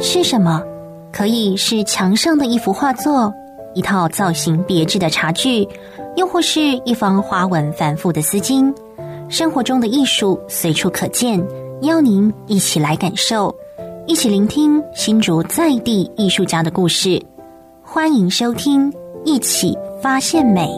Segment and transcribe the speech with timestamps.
[0.00, 0.62] 是什么？
[1.12, 3.32] 可以是墙上的一幅画作，
[3.74, 5.66] 一套造型别致的茶具，
[6.16, 8.72] 又或是一方花纹繁复的丝巾。
[9.28, 11.44] 生活中的艺术随处可见，
[11.82, 13.52] 邀您一起来感受，
[14.06, 17.20] 一起聆听新竹在地艺术家的故事。
[17.82, 18.90] 欢迎收听
[19.24, 20.68] 《一起发现美》。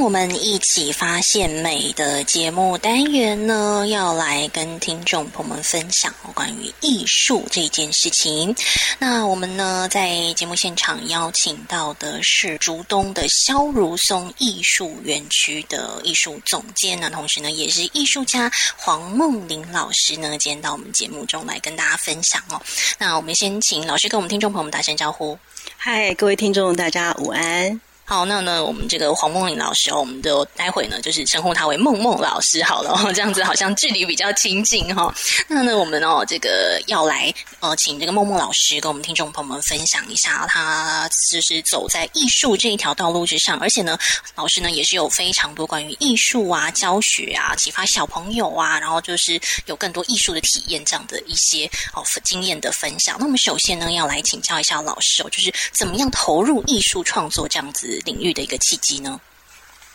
[0.00, 8.54] 我们一起发现美的节目单元呢，要来跟听众朋友们分享关于艺术这件事情。
[8.98, 22.60] 那我们呢，在节目现场邀请到的是竹东的萧如松艺术园区的艺术总监，那同时呢，也是艺术家黄梦玲老师呢，今天到我们节目中来跟大家分享哦。
[22.98, 25.38] 那我们先请老师跟我们听众朋友们打声招呼。
[25.76, 27.80] 嗨，各位听众，大家午安。
[28.06, 35.12] 好，那呢，我们这个黄梦玲老师，我们就待会呢，就是称呼他为梦梦老师好了，这样子好像距离比较亲近哈。
[35.48, 43.98] 那呢，我们哦，这个要来呃，请这个梦梦老师跟我们听众朋友们分享一下，他就是走在艺术这一条道路之上，而且呢，
[44.34, 53.16] 老师呢也是有非常多关于艺术啊、教学啊、启发小朋友啊，然后就是有更多艺术的体验这样的一些哦经验的分享。
[53.18, 57.93] 那我们首先呢，要来请教一下老师哦，就是怎么样投入艺术创作这样子。
[58.04, 59.20] 领域的一个契机呢？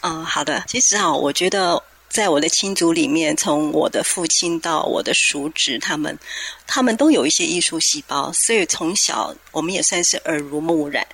[0.02, 0.64] 嗯，好的。
[0.68, 6.18] 其实啊，我觉得在我的亲族里面，从我的父亲到我的叔侄，他们
[6.66, 11.06] 他们都有一些艺术细胞，所以从小我们也算是耳濡目染。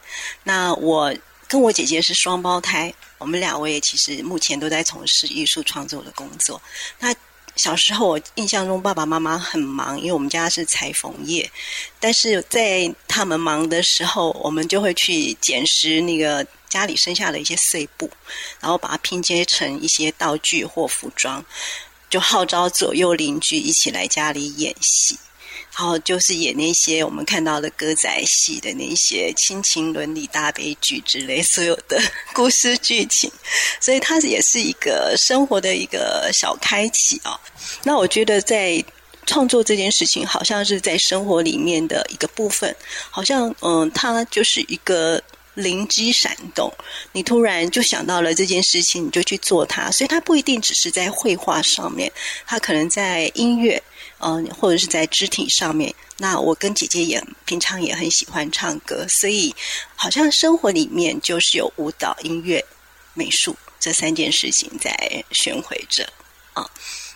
[0.44, 1.14] 那我
[1.48, 6.62] 跟我姐姐是双胞胎，我们两位其实目前都在从事艺术创作的工作。
[7.00, 7.14] 那
[7.56, 11.50] 小时候，我印象中爸爸妈妈很忙，因为我们家是裁缝业。
[12.00, 16.46] 但是在他们忙的时候，我们就会去捡拾那个
[16.76, 18.10] 家里剩下的一些碎布，
[18.60, 21.42] 然后把它拼接成一些道具或服装，
[22.10, 25.18] 就号召左右邻居一起来家里演戏。
[25.78, 32.02] 然后就是演那些我们看到的歌仔戏的那些亲情伦理大悲剧之类所有的
[32.34, 33.32] 故事剧情，
[33.80, 37.40] 所以它也是一个生活的一个小开启啊。
[37.84, 38.84] 那我觉得在
[39.26, 42.74] 创作这件事情，好像是在生活里面的一个部分，
[43.10, 45.22] 好像嗯，它就是一个
[45.56, 46.72] 灵机闪动，
[47.12, 49.90] 你突然就想到了这件事情，你就去做它。
[49.90, 52.12] 所以它不一定只是在绘画上面，
[52.46, 53.82] 它可能在音乐。
[54.20, 55.94] 嗯，或者是在肢体上面。
[56.18, 59.54] 那我跟姐姐也平常也很喜欢唱歌，所以
[59.94, 62.64] 好像生活里面就是有舞蹈、音乐、
[63.14, 66.08] 美术这三件事情在巡回着
[66.54, 66.68] 啊。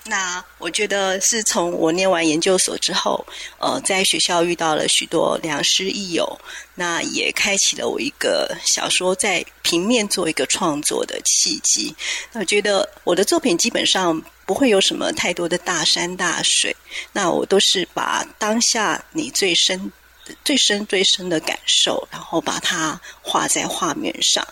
[0.05, 3.23] 那我觉得是从我念完研究所之后，
[3.59, 6.39] 呃，在学校遇到了许多良师益友，
[6.73, 11.95] 那也开启了我一个小说在平面做一个创作的契机。
[12.31, 16.75] 那我觉得我的作品基本上不会有什么太多的大山大水，
[17.13, 19.91] 那我都是把当下你最深、
[20.43, 24.47] 最深、最深的感受，然后把它画在画面上。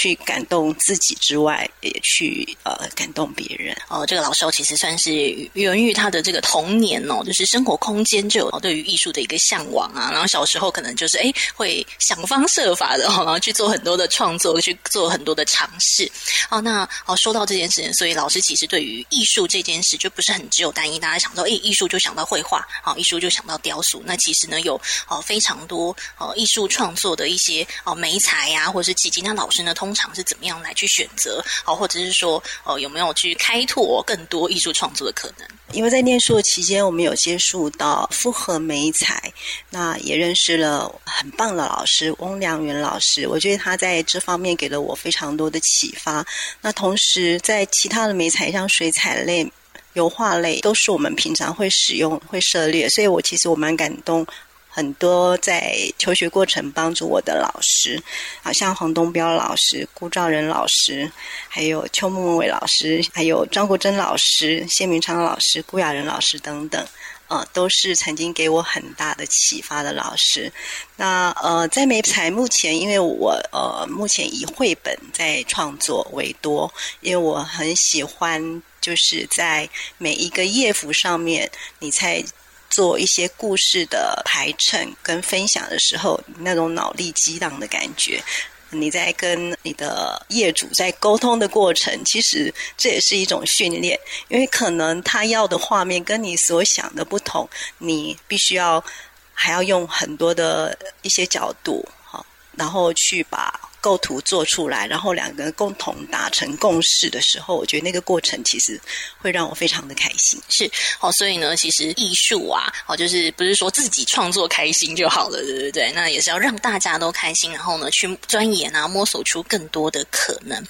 [0.00, 3.76] 去感动自己之外，也去呃感动别人。
[3.88, 5.10] 哦，这个老师其实算是
[5.54, 10.10] 源于他的这个童年哦，就是生活空间就有对于艺术的一个向往啊。
[10.12, 16.08] 然后小时候可能就是哎会想方设法的，然后去做很多的创作，去做很多的尝试。
[16.48, 20.96] 哦，那哦说到这件事情，所以老师其实对于艺术这件事就不是很只有单一。
[21.00, 24.00] 大家想到哎艺术就想到绘画，好艺术就想到雕塑。
[24.06, 29.20] 那其实呢有哦非常多哦艺术创作的一些哦媒材呀，或者是契机。
[29.22, 29.87] 那老师呢通。
[29.88, 31.42] 通常是怎么样来去选择？
[31.64, 35.48] 好，或者是说，呃，有没有去开拓更多艺术创作的可能？
[35.72, 39.32] 因为在念书的期间，我们有接触到复合媒材，
[39.70, 43.26] 那也认识了很棒的老师翁良元老师。
[43.26, 46.22] 我觉得他在这方面给了我非常多的启发。
[46.60, 49.50] 那同时，在其他的媒材，像水彩类、
[49.94, 54.26] 油画类，都是我们平常会使用、会涉猎，所以我其实我蛮感动。
[54.70, 58.00] 很多在求学过程帮助我的老师，
[58.42, 61.10] 好像黄东彪老师、顾兆仁老师，
[61.48, 66.86] 还有邱梦伟老师，还有张国珍老师、谢明昌老师、顾雅仁老师等等，
[67.26, 70.52] 呃，都是曾经给我很大的启发的老师。
[70.96, 81.50] 那呃，在美才目前，因为我呃目前以绘本在创作为多，因为我很喜欢，就是在每一个页幅上面，
[81.80, 82.22] 你猜。
[82.70, 88.22] 做一些故事的排衬跟分享的时候，那种脑力激荡的感觉，
[88.70, 93.98] 你在跟你的业主在沟通的过程，其实这也是一种训练，
[94.28, 97.48] 因为可能他要的画面跟你所想的不同，
[97.78, 98.84] 你必须要
[99.32, 102.24] 还要用很多的一些角度，好，
[102.56, 103.60] 然后去把。
[103.80, 108.80] 构图做出来，然后两个人共同达成共识的时候，我觉得那个过程其实
[109.18, 110.40] 会让我非常的开心。
[110.48, 110.70] 是
[111.00, 115.92] 哦，所以呢，其实艺术啊，哦，就是不是说自己创作开心就好了，对不对？
[115.92, 120.62] 那也是要让大家都开心，然后呢，去钻研啊，摸索出更多的可能。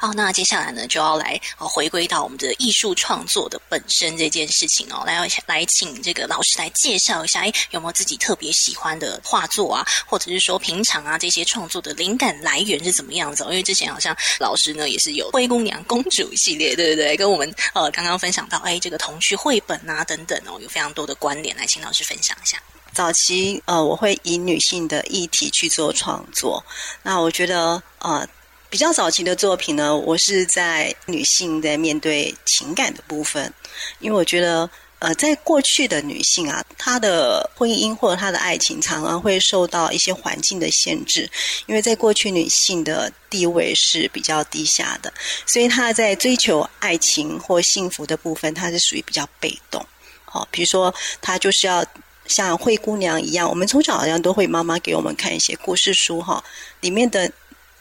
[0.00, 13.44] 好，那接下来呢，就要来哦，回归到我们的艺术创作的本身这件事情哦，来来请这个老师来介绍一下，哎，有没有自己特别喜欢的画作啊，或者是说平常啊这些创作的灵感来来源是怎么样子？
[13.44, 17.14] 因为之前好像老师呢也是有灰姑娘公主系列，对不对？
[17.14, 22.56] 跟我们呃刚刚分享到，哎，这个童趣绘本啊等等哦，有非常多的关联，来请老师分享一下。
[22.94, 26.64] 早期呃，我会以女性的议题去做创作，
[27.02, 28.26] 那我觉得呃
[28.70, 33.52] 比较早期的作品呢，我是在女性在面对情感的部分，
[34.00, 34.68] 因为我觉得。
[34.98, 41.28] 呃，在过去的女性啊，她的婚姻或者她的爱情常常会受到一些环境的限制，
[41.66, 45.12] 因为在过去女性的地位是比较低下的，
[45.44, 49.84] 所以她在追求爱情或幸福的部分，她是属于比较被动。
[50.24, 51.84] 好、哦，比如说她就是要
[52.26, 56.42] 像灰姑娘一样，我们从小好像都会妈妈给我们看一些故事书哈、
[56.80, 57.30] 里面的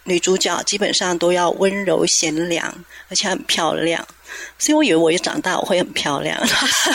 [0.06, 2.74] 女主角基本上都要温柔贤良，
[3.10, 4.08] 而且很漂亮。
[4.58, 6.38] 所以我以为我一长大我会很漂亮，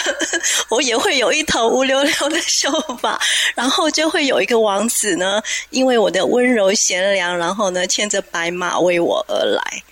[0.69, 2.71] 我也会有一头乌溜溜的秀
[3.01, 3.19] 发，
[3.55, 5.41] 然后就会有一个王子呢，
[5.71, 9.83] 因为我的温柔贤良，然后呢牵着白马为我而来。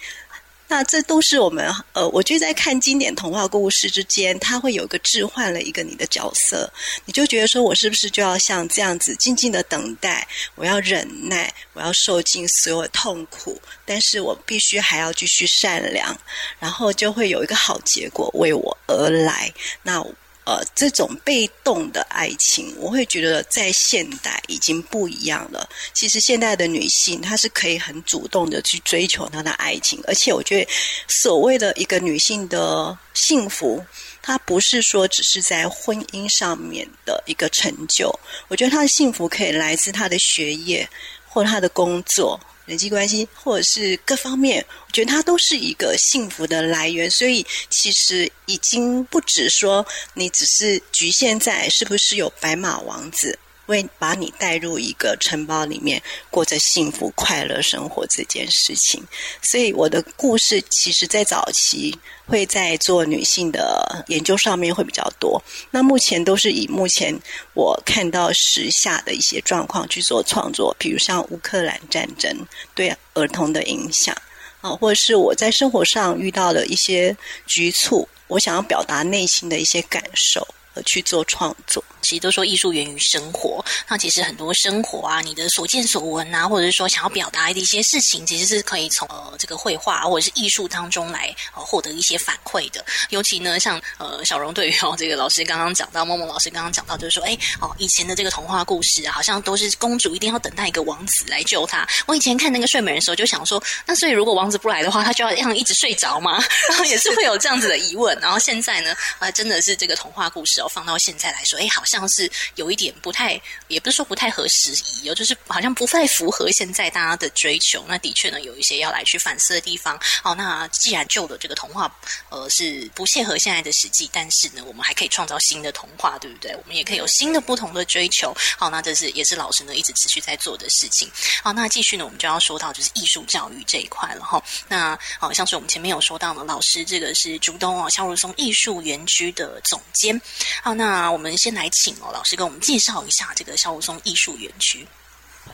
[0.68, 6.70] 那这都是我们呃，我觉得在看经典童话故事之间，它会有一个置换了一个你的角色，
[7.06, 10.28] 你就觉得说我是不是就要像这样子静静的等待？
[10.54, 16.16] 我要忍耐，我要受尽所有痛苦，但是我必须还要继续善良，
[16.60, 19.52] 然后就会有一个好结果为我而来。
[19.82, 20.04] 那。
[20.48, 25.68] 呃，这种被动的爱情，我会觉得在现代已经不一样了。
[25.92, 30.70] 其实现代的女性，她是可以很主动的去追求她的爱情，而且我觉得
[31.06, 33.84] 所谓的一个女性的幸福，
[34.22, 38.10] 她不是说只是在婚姻上面的一个成就。
[38.48, 40.88] 我觉得她的幸福可以来自她的学业
[41.26, 42.40] 或她的工作。
[42.68, 47.10] 人际关系，或者是各方面，我觉得它都是一个幸福的来源。
[47.10, 53.38] 所以，其实已经不止说你只是局限在是不是有白马王子。
[53.68, 59.04] 会把你带入一个城堡里面，过着幸福快乐生活这件事情。
[59.42, 65.42] 所以我的故事其实，在早期会在做女性的研究上面会比较多。
[65.70, 67.14] 那目前都是以目前
[67.52, 72.34] 我看到时下的一些状况去做创作，比如像乌克兰战争
[72.74, 74.16] 对儿童的影响
[74.62, 77.14] 啊，或者是我在生活上遇到的一些
[77.46, 80.46] 局促，我想要表达内心的一些感受
[80.84, 81.82] 去做创作。
[82.00, 92.82] 其实都说艺术源于生活，那其实很多生活啊，你的所见所闻啊，或者是说想要表达的一些事情，其实是可以从呃这个绘画或者是艺术当中来呃获得一些反馈的。
[93.10, 101.86] 尤其呢，像呃小荣对于哦这个老师刚刚讲到，梦梦老师刚刚讲到，就是说，哎哦以前的这个童话故事啊，好像都是公主一定要等待一个王子来救她。
[102.06, 106.42] 我以前看那个睡美人的时候，就想说，那所以如果王子不来的话，她就要这样一直睡着吗？
[106.70, 108.18] 然后也是会有这样子的疑问。
[108.20, 111.82] 然后现在呢，啊真的是这个童话故事哦，放到现在来说，哎好。
[111.88, 117.82] 像是有一点不太，也不是说不太合时宜哦，就是好像不太符合现在大家的追求。
[117.88, 119.98] 那的确呢，有一些要来去反思的地方。
[120.22, 121.90] 哦，那既然旧的这个童话，
[122.28, 126.54] 呃，是不切合现在的实际，但是呢，我们还可以创造新的童话，对不对？
[126.56, 128.36] 我们也可以有新的不同的追求。
[128.58, 131.10] 好，那这是也是老师呢一直持续在做的事情。
[131.42, 134.42] 好，那继续呢，我们就要说到就是艺术教育这一块了哈。
[134.68, 140.20] 那好像是我们前面有说到呢，老师这个是竹东哦，肖如松艺术园区的总监。
[140.62, 141.68] 好，那我们先来。
[141.70, 144.86] 请哦，老师跟我们介绍一下这个萧如松艺术园区。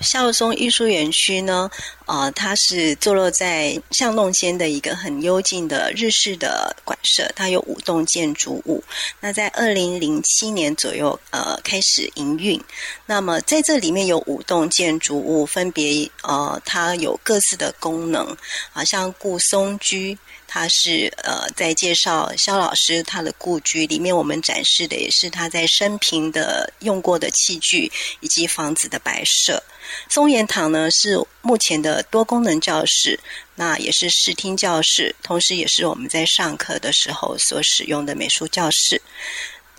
[0.01, 1.71] 萧如松艺术园区呢，
[2.07, 8.83] 呃，它是坐落在巷弄间的一个很幽静的日式的馆舍，它有五栋建筑物。
[9.21, 12.61] 那在二零零七年左右，呃，开始营运。
[13.05, 18.37] 那么在这里面有五栋建筑物，分别呃，它有各自的功能，
[18.73, 20.19] 好像顾松居。
[20.47, 29.63] 他是呃，在介绍肖老师他的故居里面，我们展示的也是他在生平的用过的器具以及房子的摆设。
[30.09, 33.19] 松岩堂呢是目前的多功能教室，
[33.55, 39.01] 那也是视听教室，同时也是我们在上课的时候所使用的美术教室。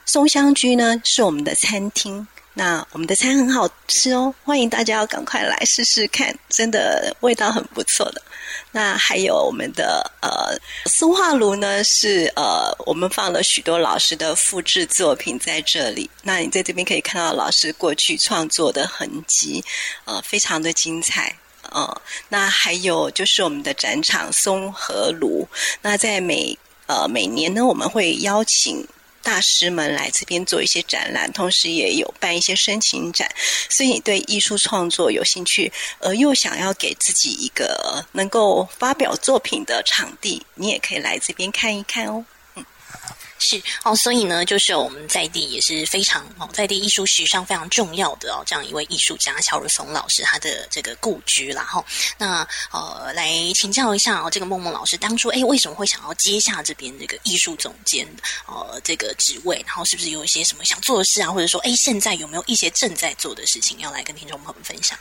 [0.06, 2.28] 松香居呢是我们的餐厅。
[2.58, 8.22] 那我们的餐很好吃哦，欢迎大家要赶快来试试看，真的味道很不错的。
[8.72, 10.58] 那还有我们的呃
[10.90, 16.10] 松化炉呢，是呃我们放了许多老师的复制作品在这里。
[16.24, 19.62] 那你在这边可以看到老师过去创作的痕迹，
[20.06, 21.36] 呃，非常的精彩。
[21.72, 25.46] 呃，那还有就是我们的展场松和炉，
[25.82, 28.88] 那在每呃每年呢，我们会邀请。
[29.25, 33.27] 大师们来这边做一些展览，同时也有办一些申请展。
[33.72, 42.24] 所以你对艺术创作有兴趣，而又想要给自己一个能够发表作品的场地，你也可以来这边看一看哦。
[43.38, 51.84] 是哦，所以呢，就是我们在地也是非常哦，在地艺术史上非常重要的哦，这样一位艺术家萧如松老师，他的这个故居啦哈。
[52.18, 58.08] 那呃，来请教一下哦，这个梦梦老师当初哎，为什么会想要接下这边这个艺术总监
[58.48, 59.62] 呃这个职位？
[59.68, 61.30] 然后是不是有一些什么想做的事啊？
[61.30, 64.98] 或者说哎，现在有没有一些正在做的事情要来跟听众朋友们分享？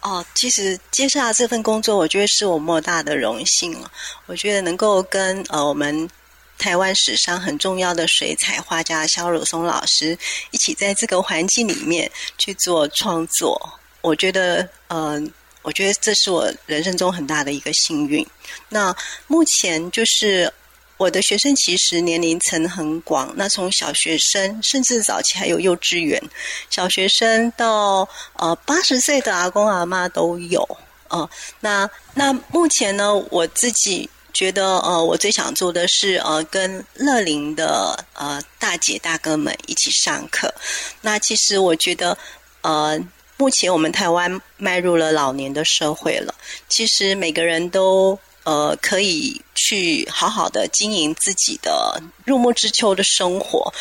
[0.00, 3.90] 哦，其实接下来这份工作，我觉得是我莫大的荣幸了。
[4.26, 6.10] 我觉得能够跟呃我们。
[6.58, 10.18] 台湾史上很重要的水彩画家萧如松老师
[10.50, 15.22] 一起在这个环境里面去做创作，我觉得，呃，
[15.62, 18.26] 我觉得这是我人生中很大的一个幸运。
[18.68, 18.94] 那
[19.28, 20.52] 目前就是
[20.96, 26.20] 我的学生其实年龄层很广，那从小学生甚至早期还有幼稚园
[26.68, 30.68] 小学生到呃八十岁的阿公阿妈都有，
[31.08, 34.10] 呃，那那目前呢，我自己。
[34.38, 40.54] 觉得呃，我最想做的是呃，跟乐龄的呃大姐大哥们一起上课。
[41.00, 42.16] 那其实我觉得
[42.60, 42.96] 呃，
[43.36, 46.32] 目前我们台湾迈入了老年的社会了，
[46.68, 53.74] 其实每个人都呃可以去好好的经营自己的入木之秋的生活。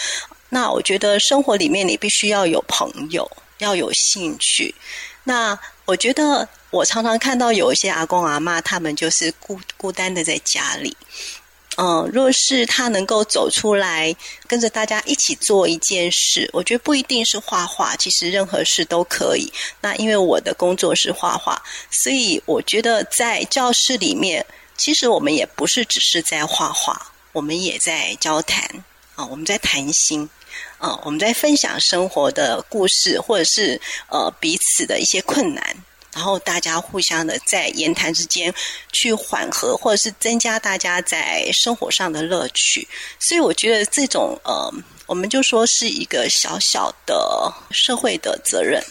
[0.50, 4.74] 那我觉得生活里面你必须要有朋友，要有兴趣。
[5.24, 6.50] 那我觉得。
[6.70, 10.96] 我常常看到有一些阿公阿妈，他们就是孤孤单的在家里。
[11.80, 14.16] 嗯，若是他能够走出来，
[14.48, 19.54] 跟着大家一起做一件事，我觉得不一定是画画，其实任何事都可以。
[19.80, 24.44] 那因为我的工作是画画，所以我觉得在教室里面，
[24.76, 27.00] 其实我们也不是只是在画画，
[27.32, 28.64] 我们也在交谈
[29.14, 30.28] 啊，我们在谈心
[30.80, 35.64] 啊，我们在分享生活的故事，或者是呃彼此的一些困难。
[36.18, 38.52] 然后大家互相的在言谈之间
[38.92, 42.88] 去缓和，或者是增加大家在生活上的乐趣。
[43.20, 44.74] 所以我觉得这种呃，
[45.06, 48.84] 我们就说是一个小小的社会的责任。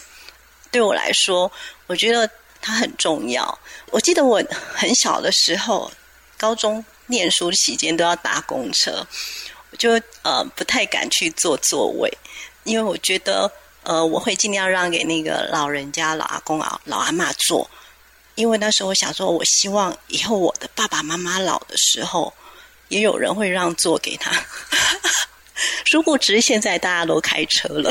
[0.71, 1.51] 对我来说，
[1.87, 2.29] 我觉得
[2.61, 3.59] 它很重要。
[3.91, 4.41] 我记得我
[4.73, 5.91] 很小的时候，
[6.37, 9.05] 高中念书期间都要搭公车，
[9.71, 12.09] 我就呃不太敢去坐座位，
[12.63, 13.51] 因为我觉得。
[13.87, 17.69] 呃，我会尽量让给那个老人家、老阿公、老老阿妈坐，
[18.35, 22.33] 因为那时候我想说，我希望以后我的爸爸妈妈老的时候，
[22.89, 24.29] 也有人会让座给他。
[25.85, 27.89] 殊不知，现在大家都开车了。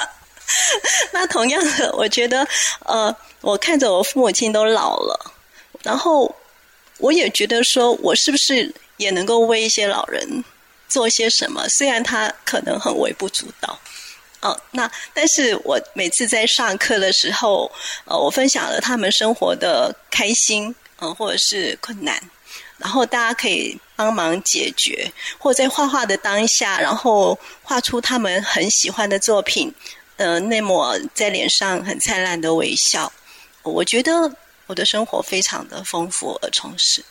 [1.12, 2.46] 那同样的，我觉得，
[2.80, 5.32] 呃，我看着我父母亲都老了，
[5.82, 6.36] 然后
[6.98, 10.44] 我也觉得说，我是不是也能够为一些老人
[10.90, 11.66] 做些什么？
[11.70, 13.78] 虽然他可能很微不足道。
[14.40, 17.70] 哦，那但是我每次在上课的时候，
[18.06, 22.18] 呃，我分享了他们生活的开心，呃，或者是困难，
[22.78, 29.70] 然后大家可以帮忙解决，或在画画的当下，然后画出他们很喜欢的作品，
[30.16, 33.12] 呃，那抹在脸上很灿烂的微笑，
[33.62, 34.34] 我觉得
[34.66, 37.04] 我的生活非常的丰富而充实。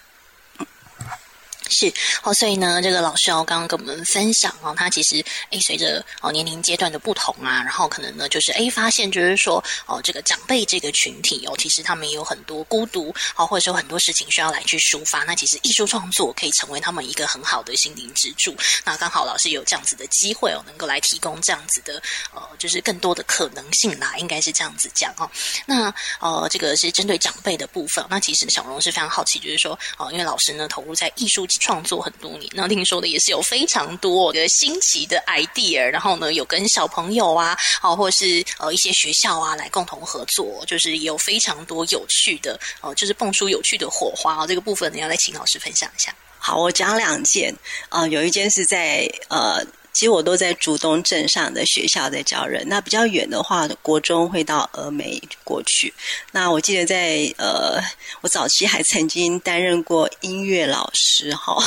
[1.69, 1.91] 是
[2.23, 15.23] 哦，所以呢，这个老师哦，刚刚跟我们分享哦，他其实诶，随着哦年龄阶段的不同啊，然后可能呢，就是诶发现就是说哦，这个长辈这个群体哦，其实他们也有很多孤独哦，或者说很多事情需要来去抒发。
[15.23, 18.55] 那其实艺术创作可以成为他们一个很好的心灵支柱。
[18.85, 22.01] 那刚好老师有这样子的机会哦，能够来提供这样子的
[22.33, 25.29] 呃，就是更多的可能性啦，应该是这样子讲哦。
[25.65, 28.03] 那呃，这个是针对长辈的部分。
[28.09, 31.45] 那其实小荣是非常好奇，就是说哦，因为老师呢投入在艺术。
[31.59, 44.47] 创作很多年，那听说的也是有非常多的新奇的 idea，然后呢，有跟小朋友啊，哦，或是呃一些学校啊来共同合作，就是有非常多有趣的，呃，就是蹦出有趣的火花。
[44.47, 46.15] 这个部分你，要来请老师分享一下。
[46.37, 47.53] 好，我讲两件
[47.89, 49.63] 啊，有一件是在呃。
[49.99, 55.93] 其实我都在竹东镇上的学校在教人，那比较远的话，国中会到峨眉过去。
[56.31, 57.77] 那我记得在呃，
[58.21, 61.61] 我早期还曾经担任过音乐老师哈。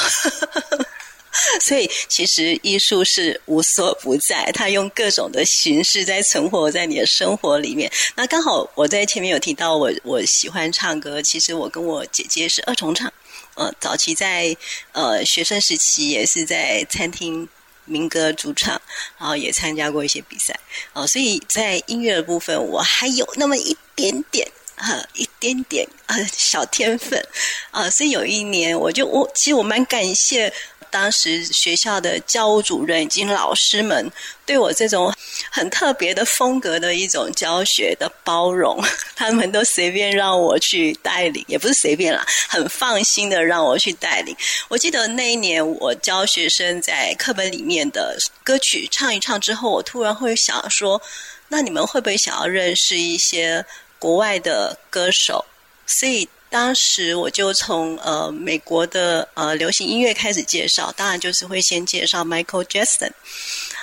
[1.60, 7.92] 所以其实艺术是无所不在，它用各种的形式在存活在你的生活里面。
[8.14, 13.12] 那刚好我在前面有提到我，我喜欢唱歌，其实我跟我姐姐是二重唱。
[13.56, 14.56] 呃，早期在
[14.92, 17.46] 呃学生时期也是在餐厅
[17.92, 18.80] 民歌主唱，
[19.18, 20.58] 然后也参加过一些比赛。
[20.94, 24.50] 哦、所以在音乐的部分，我还有那么一点点。
[24.74, 27.24] 啊，一点点啊小天分
[27.70, 30.52] 啊、所以有一年我就我其实我蛮感谢
[30.92, 34.08] 当时学校的教务主任以及老师们
[34.46, 35.12] 对我这种
[35.50, 38.78] 很特别的风格的一种教学的包容，
[39.16, 44.36] 他们都随便让我去带领，也不是随便啦，很放心的让我去带领。
[44.68, 51.00] 我记得那一年我教学生在课本里面的歌曲唱一唱之后，我突然会想说，
[51.48, 53.64] 那你们会不会想要认识一些？
[53.98, 55.44] 国外的歌手，
[55.86, 63.10] 所以当时我就从呃美国的呃流行音乐开始介绍，当然就是会先介绍 Michael Jackson。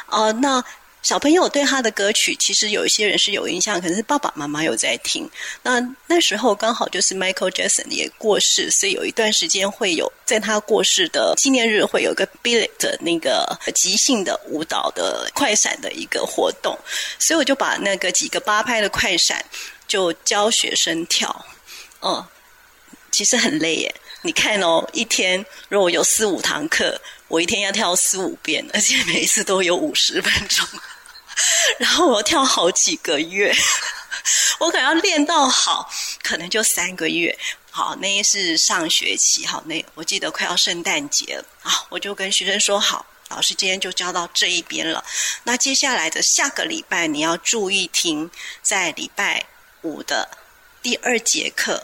[0.06, 0.64] 呃，那
[1.02, 5.28] 小朋友对他的歌曲，其实有一些人是有印象，可能是爸爸妈妈有在听。
[5.64, 16.78] 那那时候刚好就是 Michael Jackson 也过世，所以有一段时间会有在他过世的纪念日，会有个 Billy 的那个即兴的舞蹈的快闪的一个活动，
[17.18, 19.44] 所以我就把那个几个八拍的快闪。
[19.88, 21.44] 就教学生跳，
[22.00, 22.24] 哦，
[23.12, 23.96] 其实很累耶。
[24.22, 30.68] 你看哦，一天如果有四五堂课，我一天要跳四五遍，而且每一次都有五十分钟，
[31.80, 33.56] 然后我要跳好几个月，
[34.60, 35.90] 我可能要练到好，
[36.22, 37.38] 可能就三个月。
[37.72, 45.04] 好，那是上学期，好，那我记得快要圣诞节了啊，我就跟学生说好，老师今天就教到这一边了。
[45.44, 48.30] 那接下来的下个礼拜你要注意听，
[48.62, 49.46] 在礼拜。
[49.84, 50.28] 五的
[50.82, 51.82] 第二节课，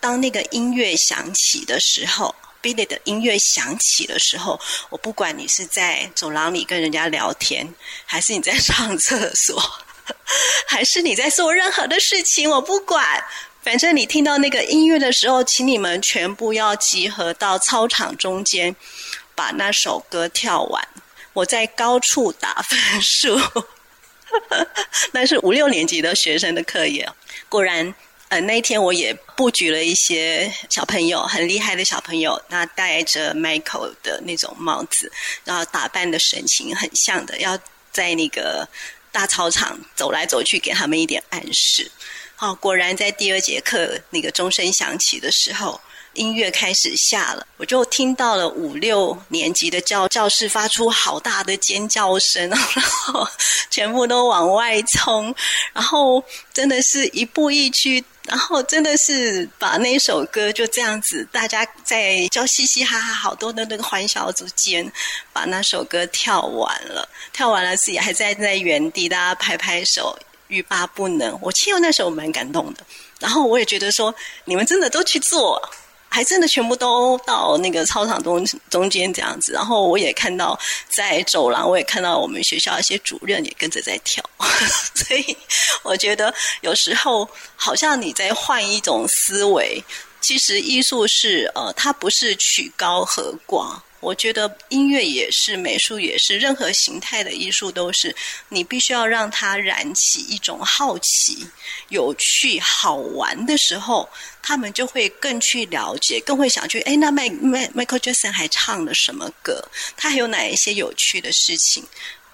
[0.00, 7.72] 当那个音乐响起的时候，Billy 的音乐响起的时候，我不管你是在走廊里跟人家聊天，
[8.06, 9.62] 还是你在上厕所，
[10.66, 13.22] 还是你在做任何的事情，我不管，
[13.62, 18.74] 反正你听到那个音乐的时候，请你们全部要集合到操场中间，
[19.34, 20.88] 把那首歌跳完。
[21.32, 23.38] 我在高处打分数。
[25.12, 27.08] 那是五六年级的学生的课业，
[27.48, 27.92] 果然，
[28.30, 35.10] 呃，那一天我也布局了一些小朋友，很厉害的小朋友，那戴着 Michael 的那种帽子，
[35.44, 37.58] 然后打扮的神情很像的，要
[37.90, 38.68] 在那个
[39.10, 41.90] 大操场走来走去，给他们一点暗示。
[42.36, 45.80] 好，果然在第二节课那个钟声响起的时候。
[46.14, 53.24] 音乐开始下了，我就听到了五六年级的教教室发出好大的尖叫声， 然后
[53.70, 55.32] 全部都往外冲，
[55.72, 64.88] 然后真的是一步一趋，然后真的是把那首歌就这样子，大家在叫嘻嘻哈哈，好多的那个欢笑之间，
[65.32, 70.16] 把那首歌跳完了，跳完了自己还在在原地，大家拍拍手，
[70.46, 71.36] 欲罢不能。
[71.42, 72.86] 我其实那时候蛮感动的，
[73.18, 74.14] 然后我也觉得说，
[74.44, 75.60] 你们真的都去做。
[76.10, 84.22] 还真的全部都到那个操场中中间这样子，然后我也看到在走廊，我也看到我们学校一些主任也跟着在跳，
[84.94, 85.36] 所以
[85.84, 89.82] 我觉得有时候好像你在换一种思维，
[90.20, 93.80] 其实艺术是呃，它不是曲高和寡。
[94.00, 98.14] 我觉得音乐也是，美术也是，任何形态的艺术都是，
[98.48, 101.46] 你必须要让它燃起一种好奇、
[101.90, 104.08] 有趣、好玩的时候，
[104.42, 106.80] 他们就会更去了解，更会想去。
[106.80, 109.62] 哎，那迈迈 Michael Jackson 还唱了什么歌？
[109.96, 111.84] 他还有哪一些有趣的事情？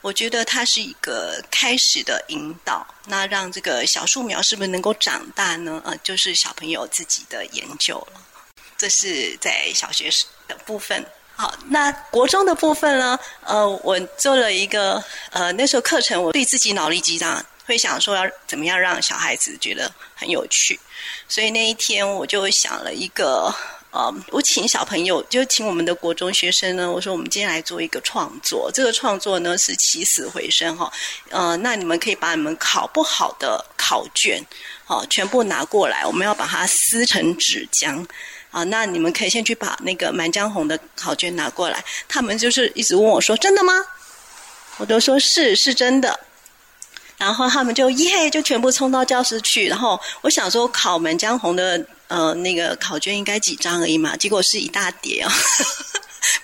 [0.02, 2.86] 我觉得它是一个开始的引导。
[3.06, 5.82] 那让这个小树苗是不是能够长大呢？
[5.84, 8.22] 呃，就是小朋友自己的研究了。
[8.78, 11.04] 这是在小学时的部分。
[11.38, 13.18] 好，那国中的部分呢？
[13.44, 20.80] 呃，我做了一个呃，那时候课程，我对自己脑力激荡，会想说要怎么样让小孩子觉得很有趣，
[21.28, 23.54] 所以那一天我就想了一个，
[23.90, 30.90] 呃，我请小朋友，就请我们的国中学生呢，我说我们今天来做一个创作，这个创作呢是起死回生哈，
[31.28, 34.42] 呃，那你们可以把你们考不好的考卷，
[34.86, 38.06] 好，全部拿过来，我们要把它撕成纸浆。
[38.56, 41.84] 啊，那你们可以先去把那个《满江红》的考卷拿过来。
[42.08, 43.74] 他们就是一直问我说：“真的吗？”
[44.80, 46.18] 我都说是是真的。
[47.18, 49.68] 然后他们就耶，就全部冲到教室去。
[49.68, 55.30] 然后我想说，考《满江红》的呃那个考卷应该几张而已嘛，结果是一大叠啊，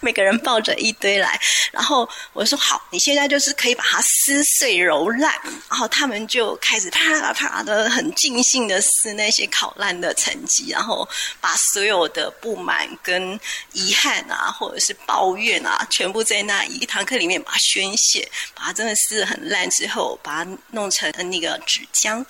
[0.00, 1.40] 每个人抱着一堆来，
[1.70, 5.32] 然后我说好，你现在就是可以把它撕碎揉烂，
[5.68, 11.08] 然后他们就开始啪啦啪的很尽兴的撕那些烤烂的成绩，然后
[11.40, 13.38] 把所有的不满跟
[13.72, 22.24] 遗憾啊，或者是抱怨啊，全部在那一堂课里面把它宣泄，把它真的撕得很烂之后，把它弄成那个纸浆，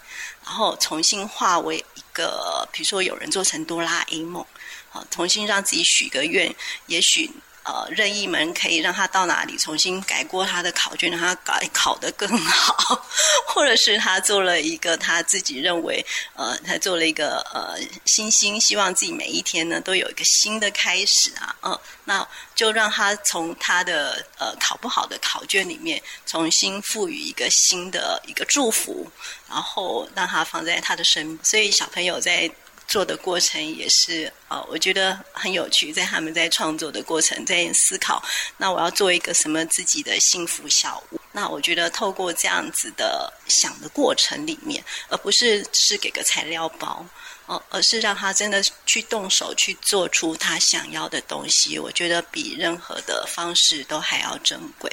[0.45, 4.45] 然后重新化为一个，比如说有人做成哆啦 A 梦。
[4.93, 6.55] 好，重新让自己许个愿，
[6.87, 7.31] 也许
[7.63, 13.07] 呃任意门可以让他到哪里重新改过他的考卷，让他改考得更好，
[13.49, 29.11] 或者是他做了一个他自己认为呃他做了一个呃星星，希望自己每一天呢都有一个新的开始啊，嗯、那就让他从他的呃考不好的考卷里面重新赋予一个新的一个祝福，
[29.49, 32.51] 然后让他放在他的身，所以小朋友在。
[32.93, 35.91] 做的过程也是呃，我觉得很有趣。
[35.95, 38.23] 在他们在创作的过程，在思考，
[38.59, 41.19] 那我要做一个什么自己的幸福小屋？
[41.33, 47.03] 那我觉得透过这样子的想的过程里面，而不是只是给个材料包
[47.47, 51.79] 哦，而是让他真的去动手去做出他想要的东西。
[51.79, 54.93] 我觉得比任何的方式都还要珍贵。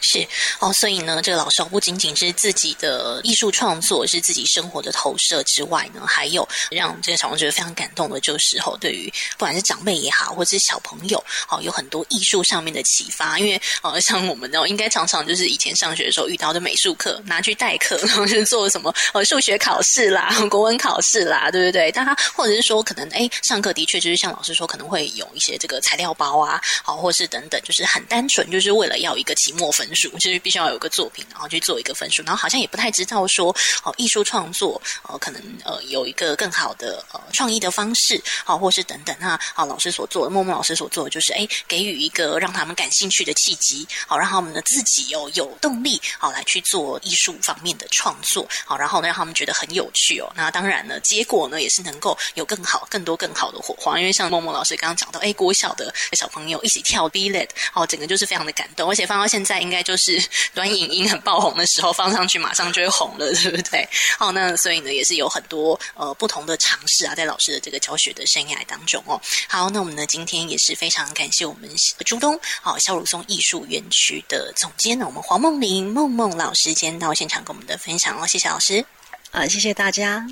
[0.00, 0.26] 是
[0.60, 13.38] 哦，所以呢，这个老师不仅仅是自己的艺术创作，是自己生活的投射之外呢，还有让这个小朋友觉得非常感动的，就是哦，对于不管是长辈也好，或者是小朋友，哦，有很多艺术上面的启发。
[13.38, 21.90] 因为呃，像我们呢，应该常常就是以前上学的时候遇到的美术课拿去代课，然后就做什么呃数学考试啦、国文考试啦，对不对？
[21.90, 29.85] 但他或者是说，可能哎，上课的确就是像老师说，可能会有一些这个材料包啊，好，或是等等，就是很单纯，就是为了要一个期末分。
[29.86, 39.14] 分数就是必须要有个作品，然后去做一个分数，然后好像也不太知道说哦，艺术创作呃，可能呃有一个更好的呃创意的方式，好，或是等等。
[39.20, 50.28] 那好，老师所做的，默默老师所做的就是哎，给予一个让他们感兴趣的契机，好，让他们的自己有有动力，好来去做艺术方面的创作，好，然后呢让他们觉得很有趣哦。
[50.34, 60.16] 那当然呢，结果呢也是能够有更好、更多、更好的火花，因为像默默老师刚刚讲到，哎，国小的小朋友一起跳 b l e t 好，整个就是非常的感动，而且放到现在应该就是。
[60.54, 63.86] 短影音很爆红的时候放上去，马上就会红了，对不对？
[64.18, 69.20] 好，那所以呢，也是有很多呃不同的尝试啊，在老师的这个教学的生涯当中哦。
[69.48, 71.70] 好，那我们呢今天也是非常感谢我们
[72.06, 78.84] 朱东好萧如松艺术园区的总监呢，我们黄梦玲梦梦老师今天到现场跟我们的分享哦，谢谢老师，
[79.32, 80.26] 啊，谢谢大家。